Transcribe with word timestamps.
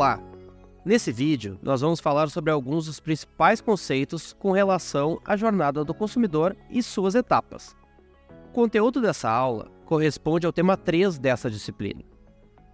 Olá! 0.00 0.18
Nesse 0.82 1.12
vídeo, 1.12 1.58
nós 1.62 1.82
vamos 1.82 2.00
falar 2.00 2.30
sobre 2.30 2.50
alguns 2.50 2.86
dos 2.86 2.98
principais 2.98 3.60
conceitos 3.60 4.32
com 4.32 4.50
relação 4.50 5.20
à 5.26 5.36
jornada 5.36 5.84
do 5.84 5.92
consumidor 5.92 6.56
e 6.70 6.82
suas 6.82 7.14
etapas. 7.14 7.76
O 8.48 8.52
conteúdo 8.52 9.02
dessa 9.02 9.28
aula 9.28 9.70
corresponde 9.84 10.46
ao 10.46 10.54
tema 10.54 10.74
3 10.74 11.18
dessa 11.18 11.50
disciplina. 11.50 12.00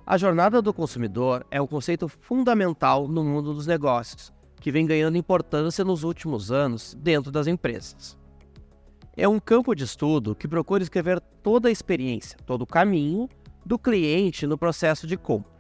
A 0.07 0.17
jornada 0.17 0.62
do 0.62 0.73
consumidor 0.73 1.45
é 1.51 1.61
um 1.61 1.67
conceito 1.67 2.07
fundamental 2.07 3.09
no 3.09 3.25
mundo 3.25 3.53
dos 3.53 3.67
negócios, 3.67 4.33
que 4.61 4.70
vem 4.70 4.87
ganhando 4.87 5.19
importância 5.19 5.84
nos 5.84 6.05
últimos 6.05 6.53
anos 6.53 6.97
dentro 7.01 7.33
das 7.33 7.48
empresas. 7.48 8.17
É 9.17 9.27
um 9.27 9.41
campo 9.41 9.75
de 9.75 9.83
estudo 9.83 10.37
que 10.37 10.47
procura 10.47 10.84
escrever 10.84 11.20
toda 11.43 11.69
a 11.69 11.73
experiência, 11.73 12.39
todo 12.47 12.62
o 12.62 12.67
caminho 12.69 13.29
do 13.65 13.77
cliente 13.77 14.47
no 14.47 14.56
processo 14.56 15.09
de 15.09 15.17
compra. 15.17 15.55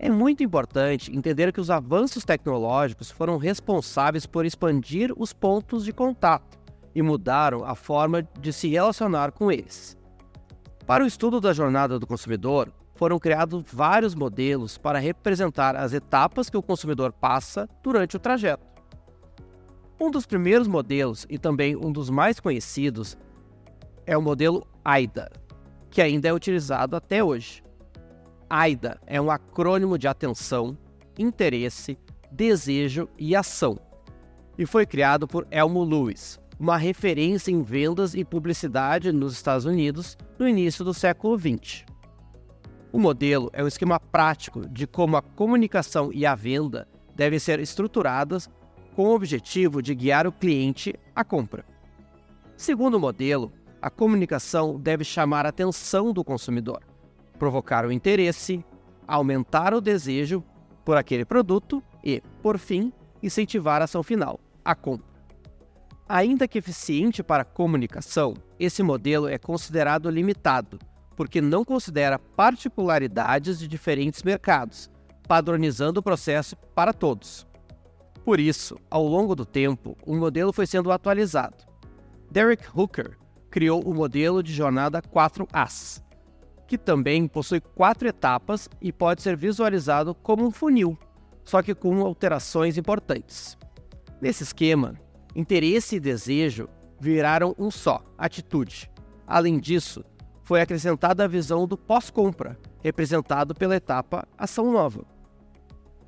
É 0.00 0.08
muito 0.08 0.44
importante 0.44 1.14
entender 1.14 1.52
que 1.52 1.60
os 1.60 1.70
avanços 1.70 2.24
tecnológicos 2.24 3.10
foram 3.10 3.36
responsáveis 3.36 4.26
por 4.26 4.46
expandir 4.46 5.12
os 5.16 5.32
pontos 5.32 5.84
de 5.84 5.92
contato 5.92 6.56
e 6.94 7.02
mudaram 7.02 7.64
a 7.64 7.74
forma 7.74 8.22
de 8.22 8.52
se 8.52 8.68
relacionar 8.68 9.32
com 9.32 9.50
eles. 9.50 9.98
Para 10.86 11.02
o 11.02 11.06
estudo 11.06 11.40
da 11.40 11.52
jornada 11.52 11.98
do 11.98 12.06
consumidor, 12.06 12.72
foram 12.94 13.18
criados 13.18 13.64
vários 13.72 14.14
modelos 14.14 14.78
para 14.78 15.00
representar 15.00 15.74
as 15.74 15.92
etapas 15.92 16.48
que 16.48 16.56
o 16.56 16.62
consumidor 16.62 17.12
passa 17.12 17.68
durante 17.82 18.16
o 18.16 18.20
trajeto. 18.20 18.66
Um 20.00 20.12
dos 20.12 20.26
primeiros 20.26 20.68
modelos 20.68 21.26
e 21.28 21.38
também 21.38 21.76
um 21.76 21.90
dos 21.90 22.08
mais 22.08 22.38
conhecidos 22.38 23.18
é 24.06 24.16
o 24.16 24.22
modelo 24.22 24.64
AIDA, 24.84 25.28
que 25.90 26.00
ainda 26.00 26.28
é 26.28 26.32
utilizado 26.32 26.94
até 26.94 27.22
hoje. 27.22 27.62
AIDA 28.48 28.98
é 29.06 29.20
um 29.20 29.30
acrônimo 29.30 29.98
de 29.98 30.08
atenção, 30.08 30.76
interesse, 31.18 31.98
desejo 32.30 33.08
e 33.18 33.36
ação, 33.36 33.78
e 34.56 34.64
foi 34.64 34.86
criado 34.86 35.28
por 35.28 35.46
Elmo 35.50 35.84
Lewis, 35.84 36.40
uma 36.58 36.76
referência 36.76 37.50
em 37.50 37.62
vendas 37.62 38.14
e 38.14 38.24
publicidade 38.24 39.12
nos 39.12 39.32
Estados 39.32 39.64
Unidos 39.64 40.16
no 40.38 40.48
início 40.48 40.84
do 40.84 40.92
século 40.92 41.38
XX. 41.38 41.84
O 42.90 42.98
modelo 42.98 43.50
é 43.52 43.62
um 43.62 43.68
esquema 43.68 44.00
prático 44.00 44.66
de 44.66 44.86
como 44.86 45.16
a 45.16 45.22
comunicação 45.22 46.10
e 46.12 46.24
a 46.24 46.34
venda 46.34 46.88
devem 47.14 47.38
ser 47.38 47.60
estruturadas 47.60 48.48
com 48.96 49.04
o 49.04 49.14
objetivo 49.14 49.82
de 49.82 49.94
guiar 49.94 50.26
o 50.26 50.32
cliente 50.32 50.94
à 51.14 51.22
compra. 51.22 51.64
Segundo 52.56 52.94
o 52.94 53.00
modelo, 53.00 53.52
a 53.80 53.90
comunicação 53.90 54.80
deve 54.80 55.04
chamar 55.04 55.46
a 55.46 55.50
atenção 55.50 56.12
do 56.12 56.24
consumidor, 56.24 56.82
provocar 57.38 57.86
o 57.86 57.92
interesse, 57.92 58.64
aumentar 59.06 59.72
o 59.72 59.80
desejo 59.80 60.44
por 60.84 60.96
aquele 60.96 61.24
produto 61.24 61.82
e, 62.04 62.22
por 62.42 62.58
fim, 62.58 62.92
incentivar 63.22 63.80
a 63.80 63.84
ação 63.84 64.02
final, 64.02 64.38
a 64.64 64.74
compra. 64.74 65.06
Ainda 66.08 66.48
que 66.48 66.58
eficiente 66.58 67.22
para 67.22 67.44
comunicação, 67.44 68.34
esse 68.58 68.82
modelo 68.82 69.28
é 69.28 69.38
considerado 69.38 70.10
limitado 70.10 70.78
porque 71.18 71.40
não 71.40 71.64
considera 71.64 72.16
particularidades 72.16 73.58
de 73.58 73.66
diferentes 73.66 74.22
mercados, 74.22 74.88
padronizando 75.26 75.98
o 75.98 76.02
processo 76.02 76.54
para 76.76 76.92
todos. 76.92 77.44
Por 78.24 78.38
isso, 78.38 78.78
ao 78.88 79.04
longo 79.04 79.34
do 79.34 79.44
tempo, 79.44 79.96
o 80.06 80.14
modelo 80.14 80.52
foi 80.52 80.64
sendo 80.64 80.92
atualizado. 80.92 81.56
Derek 82.30 82.64
Hooker 82.72 83.18
criou 83.50 83.82
o 83.82 83.92
modelo 83.92 84.44
de 84.44 84.52
jornada 84.52 85.02
4As, 85.02 86.00
que 86.68 86.76
também 86.76 87.26
possui 87.26 87.60
quatro 87.60 88.06
etapas 88.06 88.68
e 88.80 88.92
pode 88.92 89.22
ser 89.22 89.36
visualizado 89.36 90.14
como 90.14 90.46
um 90.46 90.50
funil, 90.50 90.96
só 91.42 91.62
que 91.62 91.74
com 91.74 92.02
alterações 92.02 92.76
importantes. 92.76 93.56
Nesse 94.20 94.42
esquema, 94.42 94.94
interesse 95.34 95.96
e 95.96 96.00
desejo 96.00 96.68
viraram 97.00 97.54
um 97.58 97.70
só, 97.70 98.04
atitude. 98.18 98.90
Além 99.26 99.58
disso, 99.58 100.04
foi 100.42 100.60
acrescentada 100.60 101.24
a 101.24 101.28
visão 101.28 101.66
do 101.66 101.76
pós-compra, 101.76 102.58
representado 102.82 103.54
pela 103.54 103.76
etapa 103.76 104.28
Ação 104.36 104.70
Nova. 104.70 105.04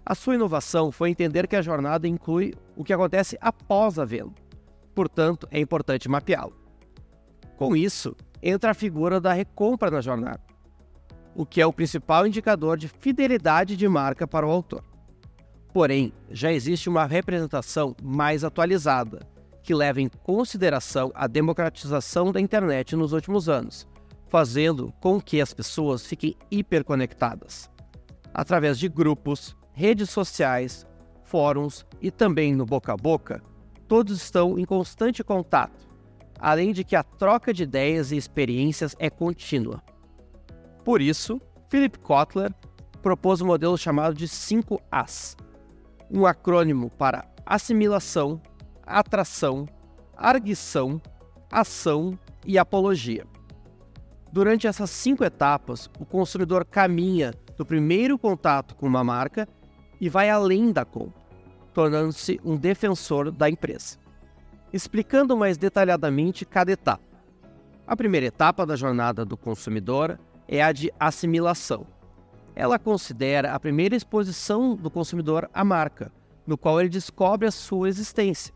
A 0.04 0.14
sua 0.14 0.34
inovação 0.34 0.92
foi 0.92 1.08
entender 1.08 1.46
que 1.46 1.56
a 1.56 1.62
jornada 1.62 2.06
inclui 2.06 2.52
o 2.76 2.84
que 2.84 2.92
acontece 2.92 3.38
após 3.40 3.98
a 3.98 4.04
venda, 4.04 4.34
portanto, 4.94 5.48
é 5.50 5.58
importante 5.58 6.08
mapeá-lo. 6.08 6.58
Com 7.56 7.74
isso, 7.74 8.14
entra 8.42 8.72
a 8.72 8.74
figura 8.74 9.20
da 9.20 9.32
recompra 9.32 9.90
na 9.90 10.00
jornada, 10.00 10.49
o 11.34 11.46
que 11.46 11.60
é 11.60 11.66
o 11.66 11.72
principal 11.72 12.26
indicador 12.26 12.76
de 12.76 12.88
fidelidade 12.88 13.76
de 13.76 13.88
marca 13.88 14.26
para 14.26 14.46
o 14.46 14.50
autor. 14.50 14.84
Porém, 15.72 16.12
já 16.30 16.52
existe 16.52 16.88
uma 16.88 17.06
representação 17.06 17.94
mais 18.02 18.42
atualizada, 18.42 19.26
que 19.62 19.74
leva 19.74 20.00
em 20.00 20.08
consideração 20.08 21.12
a 21.14 21.26
democratização 21.26 22.32
da 22.32 22.40
internet 22.40 22.96
nos 22.96 23.12
últimos 23.12 23.48
anos, 23.48 23.86
fazendo 24.28 24.92
com 25.00 25.20
que 25.20 25.40
as 25.40 25.54
pessoas 25.54 26.04
fiquem 26.06 26.36
hiperconectadas. 26.50 27.70
Através 28.32 28.78
de 28.78 28.88
grupos, 28.88 29.56
redes 29.72 30.10
sociais, 30.10 30.86
fóruns 31.24 31.86
e 32.00 32.10
também 32.10 32.54
no 32.54 32.66
boca 32.66 32.92
a 32.92 32.96
boca, 32.96 33.42
todos 33.86 34.20
estão 34.20 34.58
em 34.58 34.64
constante 34.64 35.22
contato, 35.22 35.88
além 36.38 36.72
de 36.72 36.82
que 36.82 36.96
a 36.96 37.02
troca 37.02 37.52
de 37.52 37.64
ideias 37.64 38.12
e 38.12 38.16
experiências 38.16 38.96
é 38.98 39.10
contínua. 39.10 39.82
Por 40.90 41.00
isso, 41.00 41.40
Philip 41.68 42.00
Kotler 42.00 42.52
propôs 43.00 43.40
um 43.40 43.46
modelo 43.46 43.78
chamado 43.78 44.12
de 44.12 44.26
5As, 44.26 45.36
um 46.10 46.26
acrônimo 46.26 46.90
para 46.90 47.30
assimilação, 47.46 48.42
atração, 48.82 49.68
arguição, 50.16 51.00
ação 51.48 52.18
e 52.44 52.58
apologia. 52.58 53.24
Durante 54.32 54.66
essas 54.66 54.90
cinco 54.90 55.22
etapas, 55.22 55.88
o 55.96 56.04
consumidor 56.04 56.64
caminha 56.64 57.34
do 57.56 57.64
primeiro 57.64 58.18
contato 58.18 58.74
com 58.74 58.88
uma 58.88 59.04
marca 59.04 59.46
e 60.00 60.08
vai 60.08 60.28
além 60.28 60.72
da 60.72 60.84
compra, 60.84 61.22
tornando-se 61.72 62.40
um 62.44 62.56
defensor 62.56 63.30
da 63.30 63.48
empresa. 63.48 63.96
Explicando 64.72 65.36
mais 65.36 65.56
detalhadamente 65.56 66.44
cada 66.44 66.72
etapa. 66.72 67.04
A 67.86 67.96
primeira 67.96 68.26
etapa 68.26 68.66
da 68.66 68.74
jornada 68.74 69.24
do 69.24 69.36
consumidor 69.36 70.18
é 70.50 70.62
a 70.62 70.72
de 70.72 70.92
assimilação. 71.00 71.86
Ela 72.54 72.78
considera 72.78 73.54
a 73.54 73.60
primeira 73.60 73.96
exposição 73.96 74.76
do 74.76 74.90
consumidor 74.90 75.48
à 75.54 75.64
marca, 75.64 76.12
no 76.46 76.58
qual 76.58 76.78
ele 76.78 76.90
descobre 76.90 77.46
a 77.46 77.50
sua 77.50 77.88
existência. 77.88 78.52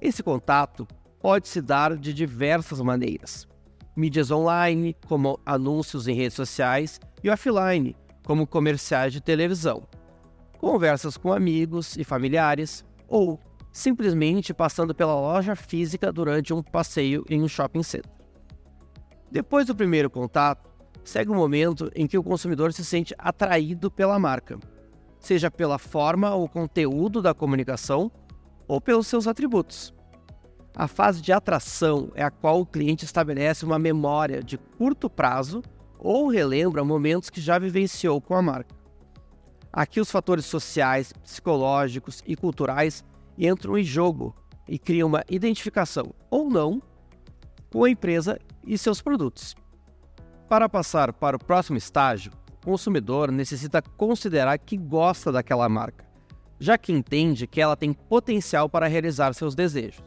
Esse 0.00 0.22
contato 0.22 0.88
pode 1.20 1.46
se 1.46 1.60
dar 1.60 1.96
de 1.96 2.12
diversas 2.12 2.80
maneiras 2.80 3.46
mídias 3.96 4.30
online, 4.30 4.94
como 5.06 5.40
anúncios 5.44 6.06
em 6.06 6.14
redes 6.14 6.34
sociais, 6.34 7.00
e 7.24 7.30
offline, 7.30 7.96
como 8.24 8.46
comerciais 8.46 9.12
de 9.12 9.22
televisão, 9.22 9.84
conversas 10.58 11.16
com 11.16 11.32
amigos 11.32 11.96
e 11.96 12.04
familiares, 12.04 12.84
ou 13.08 13.40
simplesmente 13.72 14.52
passando 14.52 14.94
pela 14.94 15.14
loja 15.14 15.56
física 15.56 16.12
durante 16.12 16.52
um 16.52 16.62
passeio 16.62 17.24
em 17.30 17.42
um 17.42 17.48
shopping 17.48 17.82
center. 17.82 18.10
Depois 19.30 19.66
do 19.66 19.74
primeiro 19.74 20.10
contato, 20.10 20.70
segue 21.06 21.30
o 21.30 21.34
momento 21.34 21.90
em 21.94 22.06
que 22.06 22.18
o 22.18 22.22
consumidor 22.22 22.72
se 22.72 22.84
sente 22.84 23.14
atraído 23.16 23.90
pela 23.90 24.18
marca, 24.18 24.58
seja 25.20 25.50
pela 25.50 25.78
forma 25.78 26.34
ou 26.34 26.48
conteúdo 26.48 27.22
da 27.22 27.32
comunicação 27.32 28.10
ou 28.66 28.80
pelos 28.80 29.06
seus 29.06 29.26
atributos. 29.26 29.94
A 30.74 30.88
fase 30.88 31.22
de 31.22 31.32
atração 31.32 32.10
é 32.14 32.22
a 32.22 32.30
qual 32.30 32.60
o 32.60 32.66
cliente 32.66 33.04
estabelece 33.04 33.64
uma 33.64 33.78
memória 33.78 34.42
de 34.42 34.58
curto 34.58 35.08
prazo 35.08 35.62
ou 35.98 36.28
relembra 36.28 36.84
momentos 36.84 37.30
que 37.30 37.40
já 37.40 37.58
vivenciou 37.58 38.20
com 38.20 38.34
a 38.34 38.42
marca. 38.42 38.74
Aqui 39.72 40.00
os 40.00 40.10
fatores 40.10 40.44
sociais, 40.44 41.12
psicológicos 41.22 42.22
e 42.26 42.34
culturais 42.34 43.04
entram 43.38 43.78
em 43.78 43.84
jogo 43.84 44.34
e 44.68 44.78
criam 44.78 45.08
uma 45.08 45.24
identificação 45.30 46.12
ou 46.30 46.50
não 46.50 46.82
com 47.70 47.84
a 47.84 47.90
empresa 47.90 48.38
e 48.66 48.76
seus 48.76 49.00
produtos. 49.00 49.54
Para 50.48 50.68
passar 50.68 51.12
para 51.12 51.36
o 51.36 51.44
próximo 51.44 51.76
estágio, 51.76 52.30
o 52.52 52.66
consumidor 52.66 53.32
necessita 53.32 53.82
considerar 53.82 54.56
que 54.58 54.76
gosta 54.76 55.32
daquela 55.32 55.68
marca, 55.68 56.04
já 56.60 56.78
que 56.78 56.92
entende 56.92 57.48
que 57.48 57.60
ela 57.60 57.76
tem 57.76 57.92
potencial 57.92 58.68
para 58.68 58.86
realizar 58.86 59.34
seus 59.34 59.56
desejos. 59.56 60.04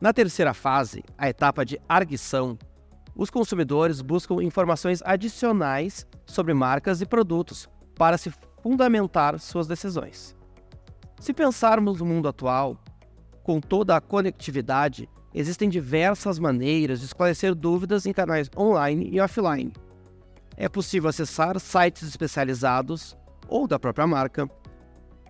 Na 0.00 0.12
terceira 0.12 0.54
fase, 0.54 1.02
a 1.18 1.28
etapa 1.28 1.64
de 1.64 1.80
arguição, 1.88 2.56
os 3.16 3.30
consumidores 3.30 4.00
buscam 4.00 4.42
informações 4.44 5.02
adicionais 5.04 6.06
sobre 6.24 6.54
marcas 6.54 7.00
e 7.00 7.06
produtos 7.06 7.68
para 7.96 8.16
se 8.16 8.32
fundamentar 8.62 9.40
suas 9.40 9.66
decisões. 9.66 10.36
Se 11.18 11.32
pensarmos 11.32 11.98
no 11.98 12.06
mundo 12.06 12.28
atual, 12.28 12.76
com 13.42 13.60
toda 13.60 13.96
a 13.96 14.00
conectividade, 14.00 15.08
existem 15.34 15.68
diversas 15.68 16.38
maneiras 16.38 17.00
de 17.00 17.06
esclarecer 17.06 17.54
dúvidas 17.54 18.06
em 18.06 18.12
canais 18.12 18.50
online 18.56 19.08
e 19.10 19.20
offline. 19.20 19.72
É 20.56 20.68
possível 20.68 21.08
acessar 21.08 21.58
sites 21.58 22.02
especializados 22.02 23.16
ou 23.48 23.66
da 23.66 23.78
própria 23.78 24.06
marca, 24.06 24.48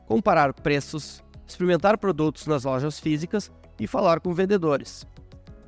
comparar 0.06 0.52
preços, 0.52 1.22
experimentar 1.46 1.96
produtos 1.98 2.46
nas 2.46 2.64
lojas 2.64 2.98
físicas 2.98 3.50
e 3.78 3.86
falar 3.86 4.20
com 4.20 4.34
vendedores. 4.34 5.06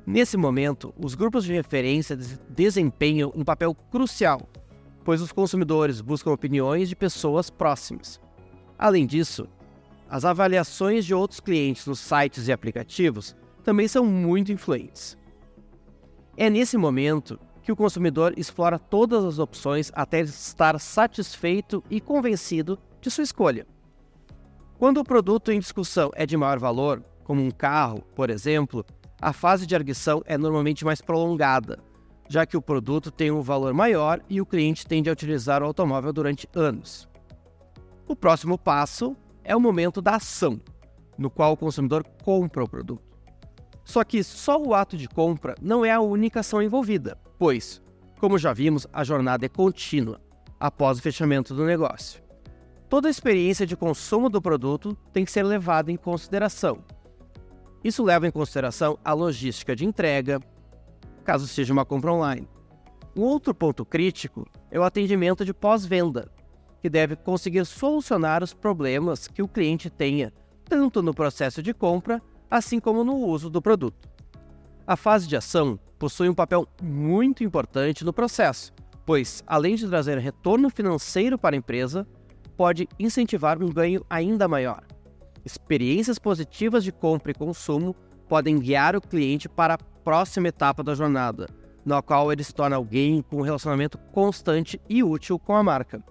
Nesse 0.05 0.37
momento, 0.37 0.93
os 0.97 1.15
grupos 1.15 1.43
de 1.43 1.53
referência 1.53 2.17
desempenham 2.49 3.31
um 3.35 3.43
papel 3.43 3.73
crucial, 3.73 4.47
pois 5.03 5.21
os 5.21 5.31
consumidores 5.31 5.99
buscam 5.99 6.31
opiniões 6.31 6.89
de 6.89 6.95
pessoas 6.95 7.49
próximas. 7.49 8.19
Além 8.77 9.07
disso, 9.07 9.47
as 10.09 10.23
avaliações 10.23 11.05
de 11.05 11.13
outros 11.13 11.39
clientes 11.39 11.87
nos 11.87 11.99
sites 11.99 12.47
e 12.47 12.51
aplicativos 12.51 13.35
também 13.65 13.87
são 13.87 14.05
muito 14.05 14.51
influentes. 14.51 15.17
É 16.37 16.49
nesse 16.51 16.77
momento 16.77 17.39
que 17.63 17.71
o 17.71 17.75
consumidor 17.75 18.33
explora 18.37 18.77
todas 18.77 19.25
as 19.25 19.39
opções 19.39 19.91
até 19.95 20.21
estar 20.21 20.79
satisfeito 20.79 21.83
e 21.89 21.99
convencido 21.99 22.77
de 23.01 23.09
sua 23.09 23.23
escolha. 23.23 23.65
Quando 24.77 24.99
o 24.99 25.03
produto 25.03 25.51
em 25.51 25.59
discussão 25.59 26.11
é 26.13 26.27
de 26.27 26.37
maior 26.37 26.59
valor, 26.59 27.03
como 27.23 27.41
um 27.41 27.49
carro, 27.49 28.03
por 28.13 28.29
exemplo, 28.29 28.85
a 29.19 29.33
fase 29.33 29.65
de 29.65 29.73
arguição 29.73 30.21
é 30.25 30.37
normalmente 30.37 30.85
mais 30.85 31.01
prolongada, 31.01 31.79
já 32.29 32.45
que 32.45 32.55
o 32.55 32.61
produto 32.61 33.09
tem 33.09 33.31
um 33.31 33.41
valor 33.41 33.73
maior 33.73 34.21
e 34.29 34.39
o 34.39 34.45
cliente 34.45 34.85
tende 34.85 35.09
a 35.09 35.13
utilizar 35.13 35.63
o 35.63 35.65
automóvel 35.65 36.13
durante 36.13 36.47
anos. 36.53 37.09
O 38.07 38.15
próximo 38.15 38.59
passo 38.59 39.15
é 39.43 39.55
o 39.55 39.59
momento 39.59 40.03
da 40.03 40.17
ação, 40.17 40.61
no 41.17 41.31
qual 41.31 41.53
o 41.53 41.57
consumidor 41.57 42.03
compra 42.23 42.63
o 42.63 42.69
produto. 42.69 43.04
Só 43.85 44.03
que 44.03 44.21
só 44.21 44.61
o 44.61 44.73
ato 44.73 44.97
de 44.97 45.07
compra 45.07 45.55
não 45.61 45.85
é 45.85 45.91
a 45.91 46.01
única 46.01 46.41
ação 46.41 46.61
envolvida, 46.61 47.17
pois, 47.39 47.81
como 48.19 48.37
já 48.37 48.51
vimos, 48.51 48.85
a 48.91 49.05
jornada 49.05 49.45
é 49.45 49.49
contínua 49.49 50.19
após 50.59 50.97
o 50.97 51.01
fechamento 51.01 51.53
do 51.55 51.63
negócio. 51.63 52.21
Toda 52.89 53.07
a 53.07 53.11
experiência 53.11 53.65
de 53.65 53.77
consumo 53.77 54.29
do 54.29 54.41
produto 54.41 54.97
tem 55.13 55.23
que 55.23 55.31
ser 55.31 55.43
levada 55.43 55.89
em 55.89 55.95
consideração, 55.95 56.83
isso 57.85 58.03
leva 58.03 58.27
em 58.27 58.31
consideração 58.31 58.97
a 59.05 59.13
logística 59.13 59.75
de 59.75 59.85
entrega, 59.85 60.39
caso 61.23 61.47
seja 61.47 61.71
uma 61.71 61.85
compra 61.85 62.11
online. 62.11 62.49
Um 63.15 63.21
outro 63.21 63.53
ponto 63.53 63.85
crítico 63.85 64.47
é 64.71 64.79
o 64.79 64.83
atendimento 64.83 65.45
de 65.45 65.53
pós-venda, 65.53 66.27
que 66.81 66.89
deve 66.89 67.15
conseguir 67.15 67.63
solucionar 67.63 68.41
os 68.41 68.55
problemas 68.55 69.27
que 69.27 69.43
o 69.43 69.47
cliente 69.47 69.87
tenha, 69.87 70.33
tanto 70.67 71.03
no 71.03 71.13
processo 71.13 71.61
de 71.61 71.75
compra, 71.75 72.19
assim 72.55 72.79
como 72.79 73.03
no 73.03 73.15
uso 73.15 73.49
do 73.49 73.61
produto. 73.61 74.09
A 74.87 74.95
fase 74.95 75.27
de 75.27 75.35
ação 75.35 75.79
possui 75.97 76.29
um 76.29 76.33
papel 76.33 76.67
muito 76.81 77.43
importante 77.43 78.05
no 78.05 78.13
processo, 78.13 78.71
pois, 79.05 79.43
além 79.45 79.75
de 79.75 79.87
trazer 79.87 80.17
retorno 80.17 80.69
financeiro 80.69 81.37
para 81.37 81.55
a 81.55 81.57
empresa, 81.57 82.07
pode 82.55 82.87
incentivar 82.99 83.61
um 83.61 83.69
ganho 83.69 84.05
ainda 84.09 84.47
maior. 84.47 84.83
Experiências 85.43 86.17
positivas 86.17 86.83
de 86.83 86.91
compra 86.91 87.31
e 87.31 87.35
consumo 87.35 87.95
podem 88.27 88.57
guiar 88.57 88.95
o 88.95 89.01
cliente 89.01 89.47
para 89.47 89.75
a 89.75 89.77
próxima 89.77 90.47
etapa 90.47 90.83
da 90.83 90.95
jornada, 90.95 91.47
na 91.85 92.01
qual 92.01 92.31
ele 92.31 92.43
se 92.43 92.53
torna 92.53 92.75
alguém 92.75 93.21
com 93.21 93.37
um 93.37 93.41
relacionamento 93.41 93.97
constante 94.11 94.81
e 94.89 95.03
útil 95.03 95.37
com 95.37 95.55
a 95.55 95.63
marca. 95.63 96.03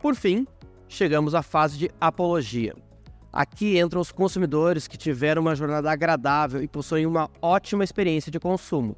Por 0.00 0.14
fim, 0.14 0.46
chegamos 0.88 1.34
à 1.34 1.42
fase 1.42 1.78
de 1.78 1.90
apologia. 2.00 2.74
Aqui 3.36 3.78
entram 3.78 4.00
os 4.00 4.10
consumidores 4.10 4.88
que 4.88 4.96
tiveram 4.96 5.42
uma 5.42 5.54
jornada 5.54 5.90
agradável 5.90 6.62
e 6.62 6.66
possuem 6.66 7.04
uma 7.04 7.28
ótima 7.42 7.84
experiência 7.84 8.32
de 8.32 8.40
consumo. 8.40 8.96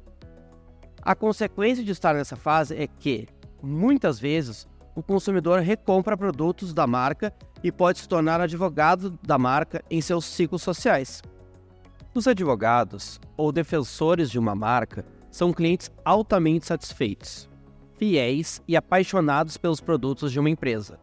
A 1.01 1.13
consequência 1.13 1.83
de 1.83 1.91
estar 1.91 2.13
nessa 2.15 2.37
fase 2.37 2.73
é 2.73 2.87
que, 2.87 3.27
muitas 3.61 4.17
vezes, 4.17 4.65
o 4.95 5.03
consumidor 5.03 5.59
recompra 5.59 6.15
produtos 6.15 6.73
da 6.73 6.87
marca 6.87 7.33
e 7.61 7.69
pode 7.69 7.99
se 7.99 8.07
tornar 8.07 8.39
advogado 8.39 9.19
da 9.21 9.37
marca 9.37 9.83
em 9.91 9.99
seus 9.99 10.23
ciclos 10.23 10.61
sociais. 10.61 11.21
Os 12.15 12.25
advogados 12.25 13.19
ou 13.35 13.51
defensores 13.51 14.31
de 14.31 14.39
uma 14.39 14.55
marca 14.55 15.05
são 15.29 15.51
clientes 15.51 15.91
altamente 16.05 16.65
satisfeitos, 16.65 17.49
fiéis 17.97 18.61
e 18.65 18.77
apaixonados 18.77 19.57
pelos 19.57 19.81
produtos 19.81 20.31
de 20.31 20.39
uma 20.39 20.49
empresa. 20.49 20.97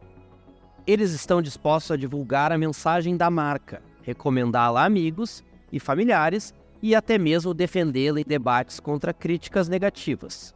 Eles 0.87 1.11
estão 1.11 1.41
dispostos 1.41 1.91
a 1.91 1.97
divulgar 1.97 2.53
a 2.53 2.57
mensagem 2.57 3.17
da 3.17 3.29
marca, 3.29 3.81
recomendá-la 4.03 4.83
a 4.83 4.85
amigos 4.85 5.43
e 5.69 5.81
familiares 5.81 6.53
e 6.81 6.95
até 6.95 7.17
mesmo 7.17 7.53
defendê-la 7.53 8.21
em 8.21 8.25
debates 8.25 8.79
contra 8.79 9.13
críticas 9.13 9.67
negativas. 9.67 10.55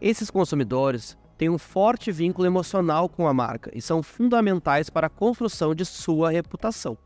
Esses 0.00 0.28
consumidores 0.28 1.16
têm 1.38 1.48
um 1.48 1.56
forte 1.56 2.10
vínculo 2.10 2.48
emocional 2.48 3.08
com 3.08 3.28
a 3.28 3.32
marca 3.32 3.70
e 3.72 3.80
são 3.80 4.02
fundamentais 4.02 4.90
para 4.90 5.06
a 5.06 5.10
construção 5.10 5.72
de 5.72 5.84
sua 5.84 6.30
reputação. 6.30 6.98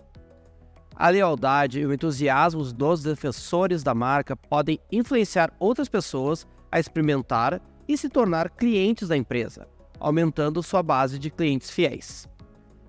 A 0.96 1.10
lealdade 1.10 1.80
e 1.80 1.86
o 1.86 1.92
entusiasmo 1.92 2.64
dos 2.72 3.02
defensores 3.02 3.82
da 3.82 3.94
marca 3.94 4.34
podem 4.34 4.78
influenciar 4.90 5.52
outras 5.58 5.90
pessoas 5.90 6.46
a 6.72 6.80
experimentar 6.80 7.60
e 7.86 7.98
se 7.98 8.08
tornar 8.08 8.48
clientes 8.48 9.08
da 9.08 9.16
empresa, 9.18 9.68
aumentando 10.00 10.62
sua 10.62 10.82
base 10.82 11.18
de 11.18 11.30
clientes 11.30 11.68
fiéis. 11.68 12.26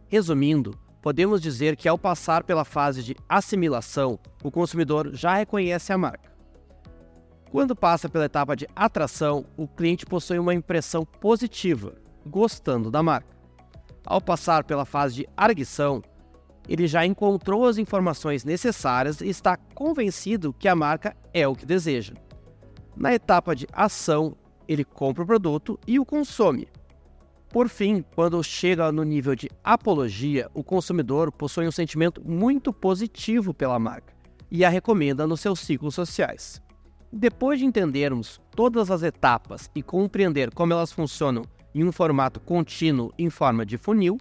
Resumindo, 0.07 0.77
podemos 1.01 1.41
dizer 1.41 1.75
que 1.75 1.87
ao 1.87 1.97
passar 1.97 2.43
pela 2.43 2.63
fase 2.63 3.03
de 3.03 3.15
assimilação, 3.27 4.19
o 4.43 4.51
consumidor 4.51 5.11
já 5.13 5.35
reconhece 5.35 5.91
a 5.91 5.97
marca. 5.97 6.31
Quando 7.51 7.75
passa 7.75 8.09
pela 8.09 8.25
etapa 8.25 8.55
de 8.55 8.67
atração, 8.75 9.45
o 9.55 9.67
cliente 9.67 10.05
possui 10.05 10.37
uma 10.37 10.53
impressão 10.53 11.05
positiva, 11.05 11.95
gostando 12.25 12.91
da 12.91 13.01
marca. 13.01 13.35
Ao 14.05 14.21
passar 14.21 14.63
pela 14.63 14.85
fase 14.85 15.15
de 15.15 15.29
arguição, 15.35 16.03
ele 16.67 16.87
já 16.87 17.05
encontrou 17.05 17.65
as 17.65 17.77
informações 17.77 18.43
necessárias 18.43 19.21
e 19.21 19.29
está 19.29 19.57
convencido 19.57 20.53
que 20.53 20.67
a 20.67 20.75
marca 20.75 21.15
é 21.33 21.47
o 21.47 21.55
que 21.55 21.65
deseja. 21.65 22.13
Na 22.95 23.13
etapa 23.13 23.55
de 23.55 23.67
ação, 23.71 24.35
ele 24.67 24.83
compra 24.83 25.23
o 25.23 25.27
produto 25.27 25.79
e 25.87 25.99
o 25.99 26.05
consome. 26.05 26.67
Por 27.55 27.69
fim, 27.69 28.03
quando 28.13 28.43
chega 28.43 28.91
no 28.91 29.01
nível 29.01 29.33
de 29.33 29.49
apologia, 29.63 30.51
o 30.53 30.61
consumidor 30.61 31.31
possui 31.31 31.65
um 31.65 31.71
sentimento 31.71 32.21
muito 32.21 32.73
positivo 32.73 33.53
pela 33.53 33.79
marca 33.79 34.13
e 34.51 34.65
a 34.65 34.69
recomenda 34.69 35.25
nos 35.25 35.39
seus 35.39 35.61
ciclos 35.61 35.95
sociais. 35.95 36.61
Depois 37.13 37.57
de 37.57 37.65
entendermos 37.65 38.41
todas 38.53 38.91
as 38.91 39.03
etapas 39.03 39.71
e 39.73 39.81
compreender 39.81 40.53
como 40.53 40.73
elas 40.73 40.91
funcionam 40.91 41.43
em 41.73 41.85
um 41.85 41.93
formato 41.93 42.41
contínuo 42.41 43.13
em 43.17 43.29
forma 43.29 43.65
de 43.65 43.77
funil, 43.77 44.17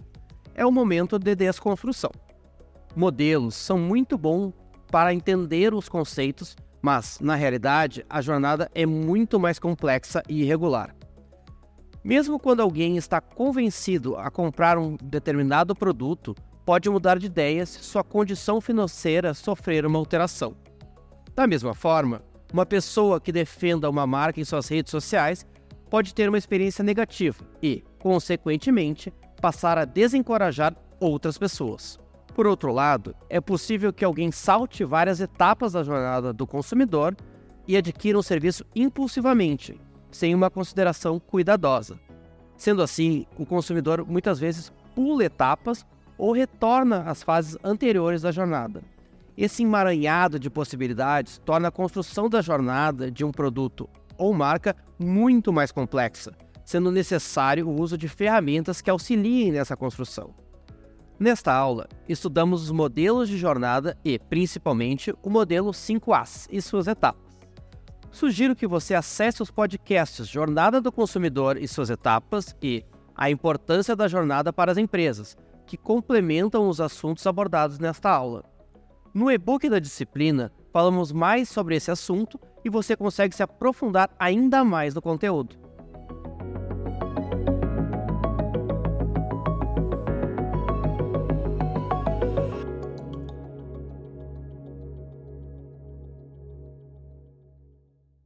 é 0.53 0.65
o 0.65 0.71
momento 0.71 1.19
de 1.19 1.35
desconstrução. 1.35 2.11
Modelos 2.95 3.55
são 3.55 3.77
muito 3.77 4.17
bons 4.17 4.53
para 4.89 5.13
entender 5.13 5.73
os 5.73 5.89
conceitos, 5.89 6.55
mas, 6.81 7.19
na 7.19 7.35
realidade, 7.35 8.05
a 8.09 8.21
jornada 8.21 8.71
é 8.73 8.85
muito 8.85 9.37
mais 9.37 9.59
complexa 9.59 10.23
e 10.29 10.41
irregular. 10.41 10.95
Mesmo 12.05 12.37
quando 12.37 12.59
alguém 12.59 12.97
está 12.97 13.19
convencido 13.19 14.15
a 14.15 14.29
comprar 14.29 14.77
um 14.77 14.95
determinado 14.95 15.73
produto, 15.73 16.35
pode 16.63 16.87
mudar 16.87 17.17
de 17.17 17.25
ideia 17.25 17.65
se 17.65 17.79
sua 17.79 18.03
condição 18.03 18.61
financeira 18.61 19.33
sofrer 19.33 19.87
uma 19.87 19.97
alteração. 19.97 20.55
Da 21.33 21.47
mesma 21.47 21.73
forma, 21.73 22.21
uma 22.53 22.63
pessoa 22.63 23.19
que 23.19 23.31
defenda 23.31 23.89
uma 23.89 24.05
marca 24.05 24.39
em 24.39 24.45
suas 24.45 24.67
redes 24.67 24.91
sociais 24.91 25.47
pode 25.89 26.13
ter 26.13 26.29
uma 26.29 26.37
experiência 26.37 26.83
negativa 26.83 27.43
e, 27.59 27.83
consequentemente, 27.97 29.11
passar 29.41 29.79
a 29.79 29.83
desencorajar 29.83 30.75
outras 30.99 31.39
pessoas. 31.39 31.97
Por 32.35 32.45
outro 32.45 32.71
lado, 32.71 33.15
é 33.31 33.41
possível 33.41 33.91
que 33.91 34.05
alguém 34.05 34.31
salte 34.31 34.85
várias 34.85 35.19
etapas 35.19 35.73
da 35.73 35.81
jornada 35.81 36.31
do 36.31 36.45
consumidor 36.45 37.17
e 37.67 37.75
adquira 37.75 38.19
um 38.19 38.21
serviço 38.21 38.63
impulsivamente, 38.75 39.75
sem 40.15 40.33
uma 40.33 40.49
consideração 40.49 41.19
cuidadosa. 41.19 41.99
Sendo 42.55 42.81
assim, 42.81 43.25
o 43.37 43.45
consumidor 43.45 44.05
muitas 44.07 44.39
vezes 44.39 44.71
pula 44.95 45.25
etapas 45.25 45.85
ou 46.17 46.31
retorna 46.31 47.01
às 47.01 47.21
fases 47.21 47.57
anteriores 47.61 48.21
da 48.21 48.31
jornada. 48.31 48.81
Esse 49.37 49.63
emaranhado 49.63 50.39
de 50.39 50.49
possibilidades 50.49 51.41
torna 51.43 51.67
a 51.67 51.71
construção 51.71 52.29
da 52.29 52.41
jornada 52.41 53.11
de 53.11 53.25
um 53.25 53.31
produto 53.31 53.89
ou 54.17 54.33
marca 54.33 54.73
muito 54.97 55.51
mais 55.51 55.73
complexa, 55.73 56.31
sendo 56.63 56.89
necessário 56.89 57.67
o 57.67 57.81
uso 57.81 57.97
de 57.97 58.07
ferramentas 58.07 58.79
que 58.79 58.89
auxiliem 58.89 59.51
nessa 59.51 59.75
construção. 59.75 60.33
Nesta 61.19 61.53
aula, 61.53 61.89
estudamos 62.07 62.63
os 62.63 62.71
modelos 62.71 63.27
de 63.27 63.37
jornada 63.37 63.97
e, 64.03 64.17
principalmente, 64.17 65.13
o 65.21 65.29
modelo 65.29 65.71
5As 65.71 66.47
e 66.49 66.61
suas 66.61 66.87
etapas. 66.87 67.24
Sugiro 68.15 68.55
que 68.55 68.65
você 68.65 68.95
acesse 68.95 69.43
os 69.43 69.51
podcasts 69.51 70.25
Jornada 70.25 70.79
do 70.79 70.89
Consumidor 70.89 71.57
e 71.57 71.67
suas 71.67 71.89
etapas 71.89 72.55
e 72.61 72.81
A 73.13 73.29
Importância 73.29 73.93
da 73.93 74.07
Jornada 74.07 74.53
para 74.53 74.71
as 74.71 74.77
Empresas, 74.77 75.37
que 75.67 75.75
complementam 75.75 76.69
os 76.69 76.79
assuntos 76.79 77.27
abordados 77.27 77.77
nesta 77.77 78.09
aula. 78.09 78.45
No 79.13 79.29
e-book 79.29 79.67
da 79.67 79.79
disciplina, 79.79 80.49
falamos 80.71 81.11
mais 81.11 81.49
sobre 81.49 81.75
esse 81.75 81.91
assunto 81.91 82.39
e 82.63 82.69
você 82.69 82.95
consegue 82.95 83.35
se 83.35 83.43
aprofundar 83.43 84.09
ainda 84.17 84.63
mais 84.63 84.95
no 84.95 85.01
conteúdo. 85.01 85.57